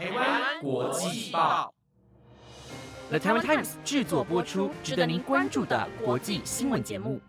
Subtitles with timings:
[0.00, 1.74] 台湾国际报
[3.10, 7.20] ，The Taiwan Times 制作播出，值得您关注的国际新闻节目。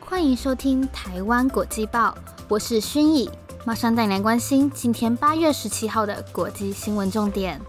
[0.00, 2.16] 欢迎收听《台湾国际报》，
[2.48, 3.28] 我是薰逸，
[3.66, 7.60] 马上带你来关心今天八月十七号的国际新闻重点。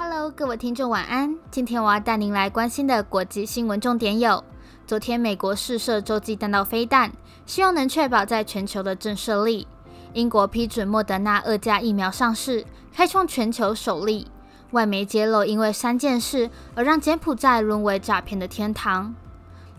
[0.00, 1.34] Hello，各位听众，晚安。
[1.50, 4.44] 今天我要带您来关心的国际新闻重点有：
[4.86, 7.10] 昨天美国试射洲际弹道飞弹，
[7.46, 9.66] 希望能确保在全球的震慑力；
[10.12, 14.28] 英国批准莫德纳二价疫苗上市，开创全球首例。
[14.70, 19.16] 外媒揭露，因为三件事而让柬埔寨沦为诈骗的天堂。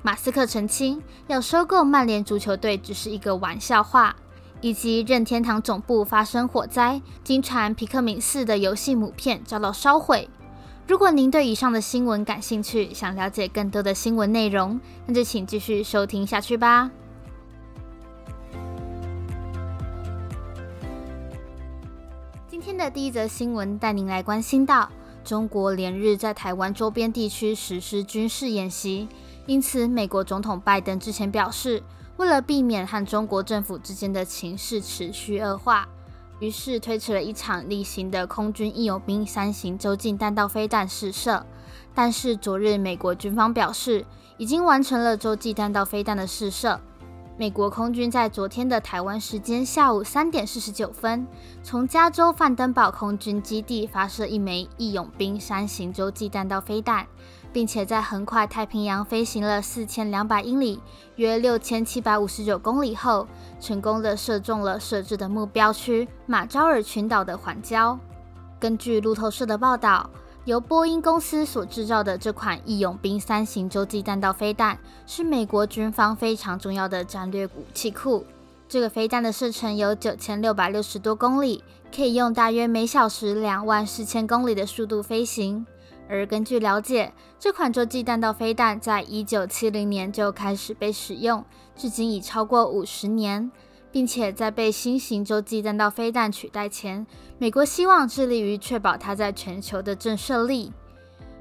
[0.02, 4.18] 马斯克澄清，要收购曼联足球队只是一个玩笑话。
[4.62, 10.30] 以及任天堂总部发生火灾，经传皮克敏四的游戏母片遭到烧毁。
[10.86, 16.92] 如果您对以上的新闻感兴趣，想了解更多的新闻内容，那就请继续收听下去吧。
[22.48, 24.90] 今天的第一则新闻带您来关心到，
[25.24, 29.08] 中国连日在台湾周边地区实施军事演习，
[29.46, 31.82] 因此美国总统拜登之前表示。
[32.20, 35.88] 为了避免和中国政府之间的情势持续恶化，
[36.40, 41.46] 于是推迟了一场例行的空军义勇兵三型洲际弹道飞弹试射。
[41.96, 44.06] 但是昨日美国军方表示，
[44.38, 46.82] 已经完成了洲际弹道飞弹的试射。
[47.38, 51.26] 美国空军在昨天的台湾时间下午三点四十九分，
[51.64, 57.08] 从加州范登堡空军基地发射一枚义勇兵三型洲际弹道飞弹。
[57.52, 60.80] 并且在横跨太平洋飞行了四千两百英里，
[61.16, 63.28] 约六千七百五十九公里后，
[63.60, 67.98] 成功的射中了设置的目标区马昭尔群岛的环礁。
[68.60, 70.10] 根据路透社的报道，
[70.46, 78.26] 由波音公司所制造的这款义勇兵三型洲际弹道飞弹，是美国军方非常重要的战略武器库。
[78.68, 81.64] 这个飞弹的射程有九千六百六十多公里，
[81.96, 85.66] 可以用大约每小时两万四千公里的速度飞行。
[86.10, 93.52] 而根据了解，这款洲际弹道飞弹在一九七零年就开始被使用，至今已超过五十年，
[93.92, 97.06] 并且在被新型洲际弹道飞弹取代前，
[97.38, 100.74] 美国希望致力于确保它在全球的震慑力。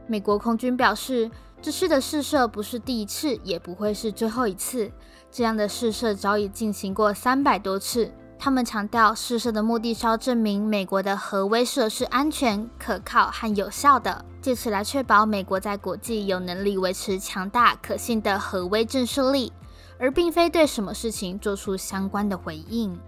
[0.07, 1.31] 美国空军表示，
[1.63, 4.93] 这次的试射不是第一次，也不会是最后一次。
[5.31, 8.13] 这样的试射早已进行过三百多次。
[8.41, 19.53] 他们强调，试射的目的是要证明美国的核威慑是安全、可靠和有效的，借此来确保美国在国际有能力维持强大、可信的核威震慑力，
[19.99, 22.99] 而并非对什么事情做出相关的回应。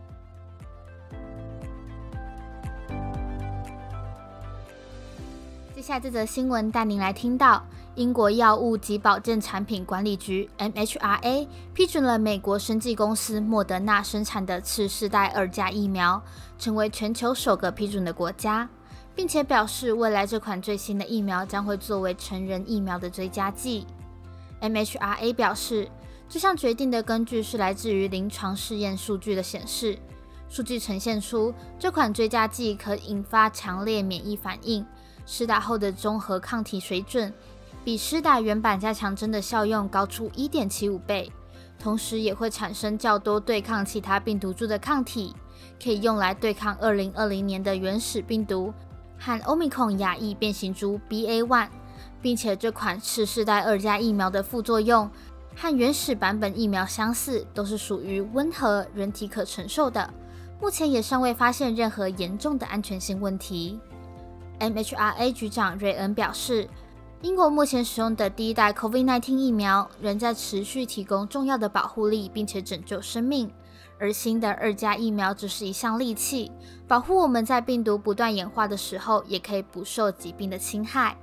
[5.74, 7.64] 接下来这则新闻带您来听到。
[7.96, 16.22] 英国药物及保健产品管理局 （MHRA） 批准了美国生技公司莫德纳生产的次世代二价疫苗，
[16.56, 18.68] 成为全球首个批准的国家，
[19.14, 23.84] 并且表示未来这款最新的疫苗将会作为成人疫苗的追加剂。
[24.60, 25.90] MHRA 表示，
[26.28, 29.98] 这项决定的根据是来自于临床试验数据的显示，
[30.48, 34.86] 数据呈现出这款追加剂可引发强烈免疫反应，
[35.26, 37.34] 施打后的综合抗体水准。
[37.82, 41.32] 比施打原版加强针的效用高出一点七五倍，
[41.78, 45.34] 同时也会产生较多对抗其他病毒株的抗体，
[45.82, 48.72] 可以用来对抗二零二零年的原始病毒
[49.18, 51.68] 和欧米孔亚裔变形株 BA one，
[52.20, 55.10] 并且这款次世代二价疫苗的副作用
[55.56, 60.12] 和原始版本疫苗相似，都是属于温和、人体可承受的。
[60.60, 63.80] 目前也尚未发现任何严重的安全性问题。
[64.58, 66.68] MHRA 局长瑞恩表示。
[67.22, 73.50] 英国目前使用的第一代 COVID-19 疫苗仍在持续提供重要的保护力，并且拯救生命。
[73.98, 76.50] 而新的二价疫苗只是一项利器，
[76.88, 81.14] 保护我们在病毒不断演化的时候，也可以不受疾病的侵害。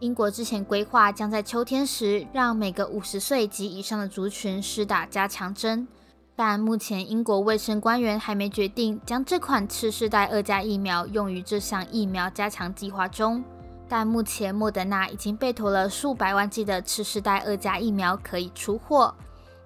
[0.00, 5.88] 英国之前规划将在秋天时让每个五十岁及以上的族群施打加强针，
[6.36, 13.42] 但目前英国卫生官员还没决定将这款次世代二价疫苗用于这项疫苗加强计划中。
[13.88, 19.14] 但目前莫德纳已经被投了数百万剂的次世代二价疫苗可以出货，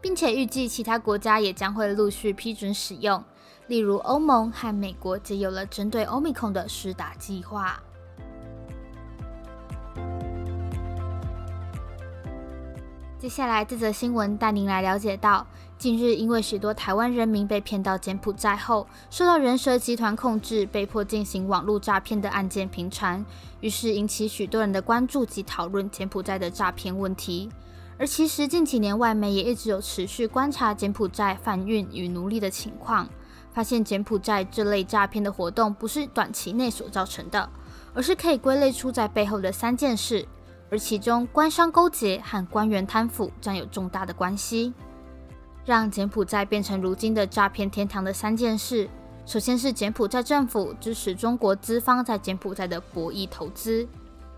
[0.00, 3.24] 并且预计其他国家也将会陆续批准使用，
[3.66, 7.80] 例如欧盟和美国皆有了针对欧米孔的施打计划。
[13.20, 15.46] 接下来这则新闻带您来了解到。
[15.76, 23.22] 近日，因为许多台湾人民被骗到柬埔寨后，受到人蛇集团控制，被迫进行网络诈骗的案件频传，
[23.60, 27.50] 于是引起许多人的关注及讨论柬埔寨的诈骗问题。
[27.98, 33.06] 而其实近几年外媒也一直有持续观察柬埔寨贩运与奴隶的情况，
[33.52, 37.50] 发现柬埔寨这类诈骗的活动不是短期内所造成的，
[37.92, 40.26] 而是可以归类出在背后的三件事，
[40.70, 44.72] 而其中官商勾结和官员贪腐占有重大的关系。
[45.64, 48.88] 让柬埔寨变成如今的诈骗天堂的三件事，
[49.26, 53.86] 首先是柬埔寨政府支持中国资方在柬埔寨的博弈投资，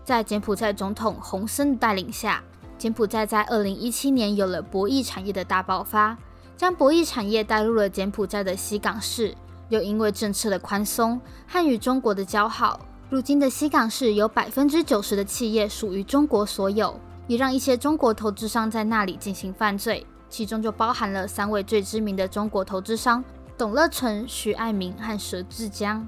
[0.03, 2.43] 在柬埔寨总统洪森的带领下。
[2.77, 6.17] 柬埔寨在二零一七年有了博弈产业的大爆发，
[6.57, 9.33] 将博弈产业带入了柬埔寨的西港市。
[9.69, 12.79] 又因为政策的宽松和与中国的交好，
[13.13, 23.23] 如今的西港市有百分之九十的企业属于中国所有，也让一些中国投资商在那里进行犯罪，其中就包含了三位最知名的中国投资商：
[23.55, 26.07] 董乐成、徐爱民和佘志江。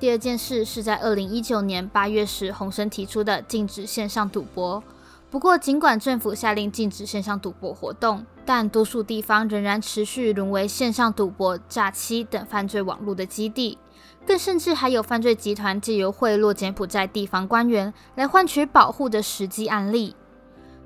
[0.00, 4.82] 第二件事是在二零一九年八月时，洪森提出的禁止线上赌博。
[5.30, 13.76] 不过，尽管政府下令禁止线上赌博活动，但多数地方仍然持续沦为线上赌博、诈欺等犯罪网络的基地，
[14.26, 20.14] 更甚至还有犯罪集团借由贿赂柬埔寨地方官员来换取保护的实际案例。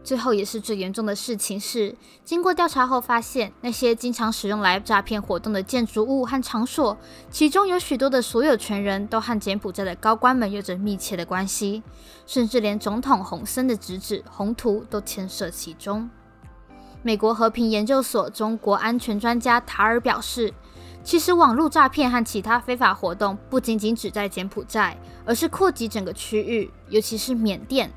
[0.02, 6.96] 最后也是最严重的事情是，经过调查后发现，那些经常使用来诈骗活动的建筑物和场所，
[7.28, 11.82] 其中有许多的所有权人都和柬埔寨的高官们有着密切的关系，
[12.24, 16.08] 甚至连总统洪森的侄子洪图都牵涉其中。
[17.02, 20.54] 美国和平研究所中国安全专家塔尔表示，
[21.06, 27.88] 其实网络诈骗和其他非法活动不仅仅只在柬埔寨，而是扩及整个区域，尤其是缅甸。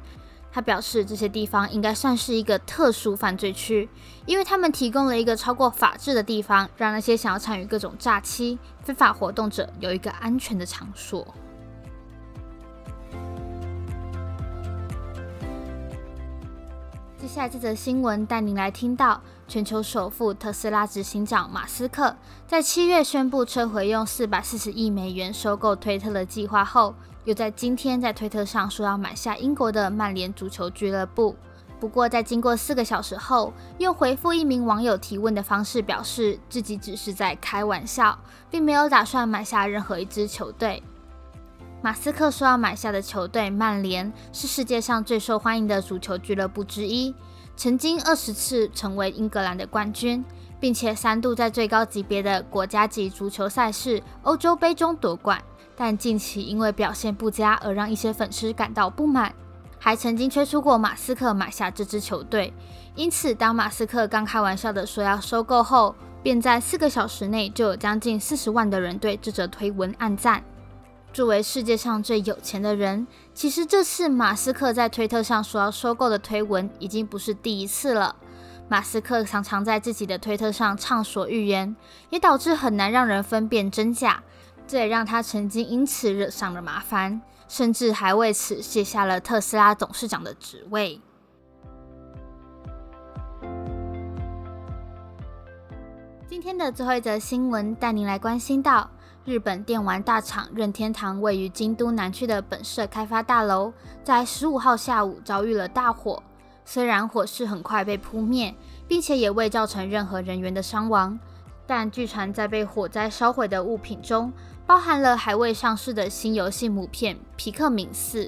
[0.52, 3.90] 他表示，这些地方应该算是一个特殊犯罪区，
[4.28, 11.28] 因为他们提供了一个超过法治的地方，让那些想要参与各种诈欺、非法活动者有一个安全的场所。
[17.18, 22.16] 接下来这则新闻带您来听到，全球首富特斯拉执行长马斯克
[22.46, 26.94] 在七月宣布撤回用四百四十亿美元收购推特的计划后。
[27.26, 31.36] 又在今天在推特上说要买下英国的曼联足球俱乐部，
[31.80, 38.18] 不过在经过四个小时后，用回复一名网友提问的方式表示自己只是在开玩笑，
[38.50, 40.82] 并没有打算买下任何一支球队。
[41.82, 47.14] 马斯克说要买下的球队曼联是世界上最受欢迎的足球俱乐部之一，
[47.60, 50.24] 曾经二十次成为英格兰的冠军，
[50.62, 55.44] 并且三度在最高级别的国家级足球赛事欧洲杯中夺冠。
[55.76, 59.36] 但近期因为表现不佳而让一些粉丝感到不满，
[59.78, 62.54] 还曾经催促过马斯克买下这支球队。
[62.96, 70.42] 因此，当马斯克刚开玩笑的说要收购后，便在四个小时内就有将近四十万的人对这则推文暗赞。
[71.12, 78.16] 作为世界上最有钱的人，其实这次马斯克在推特上说要收购的推文已经不是第一次了。
[78.70, 81.76] 马斯克常常在自己的推特上畅所欲言，
[82.12, 84.24] 也导致很难让人分辨真假。
[84.68, 91.02] 这也让他曾经因此惹上了麻烦，甚至还为此卸下了特斯拉董事长的职位。
[96.30, 98.92] 今天的最后一则新闻带您来关心到，
[99.26, 103.74] 日本电玩大厂任天堂位于京都南区的本社开发大楼，
[104.04, 106.24] 在十五号下午遭遇了大火。
[106.66, 108.56] 虽然火势很快被扑灭，
[108.88, 111.20] 并且也未造成任何人员的伤亡，
[111.68, 114.32] 但据传在被火灾烧毁的物品中。
[114.66, 118.26] 包含了还未上市的新游戏母片《皮克敏四》，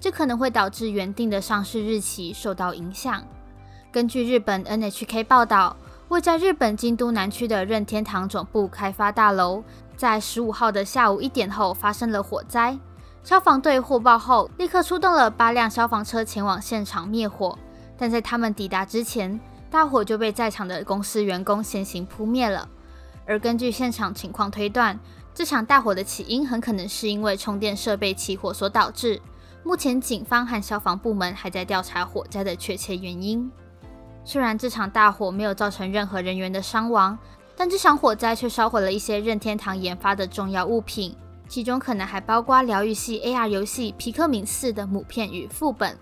[0.00, 3.22] 这可能会导致原定的上市日期受到影响。
[3.92, 5.76] 根据日本 NHK 报道，
[6.08, 9.62] 位在日本京都南区的任天堂总部开发大楼，
[9.96, 12.78] 在十五号的下午一点后发生了火灾。
[13.24, 17.58] 消防队获报后，立刻出动了八辆消防车前往现场灭火，
[17.96, 22.68] 但在他们抵达之前，大火就被在场的公司员工先行扑灭了。
[23.26, 24.96] 而根据现场情况推断，
[25.34, 29.20] 这场大火的起因很可能是因为充电设备起火所导致。
[29.64, 33.50] 目前，警方和消防部门还在调查火灾的确切原因。
[34.24, 37.18] 虽然这场大火没有造成任何人员的伤亡，
[37.56, 41.16] 但这场火灾却烧毁了一些任天堂研发的重要物品，
[41.48, 45.96] 其中可能还包括疗愈系 AR 游戏《皮克敏4》的母片与副本。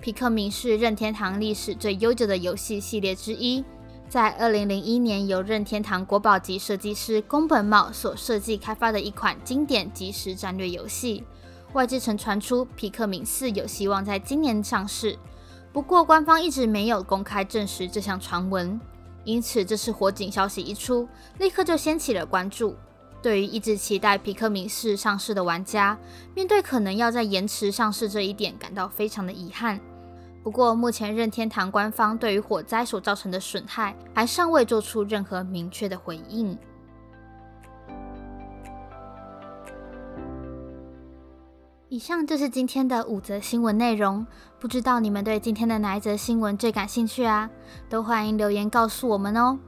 [0.00, 3.64] 皮克敏是任天堂历史最悠久的游戏系列之一。
[4.08, 11.24] 在二零零一年，由任天堂国宝级设计师宫本茂所设计开发的一款经典即时战略游戏，
[11.72, 15.18] 外界曾传出皮克敏四有希望在今年上市，
[15.72, 18.78] 不过官方一直没有公开证实这项传闻，
[19.24, 22.76] 因此这次火警消息一出，立刻就掀起了关注。
[23.22, 25.96] 对于一直期待皮克明四上市的玩家，
[26.34, 29.78] 面对可能要在延迟上市这一点，感到非常的遗憾。
[30.42, 36.58] 不过，目前任天堂官方对于火灾所造成的损害还尚未做出任何明确的回应。
[41.92, 44.26] 以上就是今天的五则新闻内容。
[44.58, 47.50] 不知道你们对今天的哪一则新闻最感兴趣啊？
[47.90, 49.58] 都欢迎留言告诉我们哦。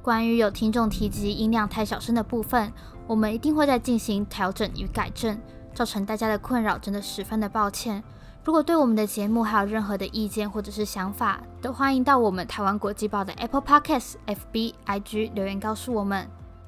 [0.00, 2.72] 关于有听众提及音量太小声的部分，
[3.06, 5.38] 我们一定会再进行调整与改正，
[5.74, 8.02] 造成大家的困扰真的十分的抱歉。
[8.42, 16.26] 如果对我们的节目还有任何的意见或者是想法，都欢迎到我们台湾国际报的 Apple Podcasts、FB、IG 留言告诉我们。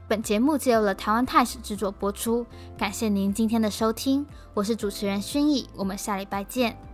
[0.09, 2.47] 本节目借由了台湾泰史制作播出，
[2.79, 4.25] 感谢您今天的收听，
[4.55, 6.88] 我是主持人薰逸，我们下礼拜见。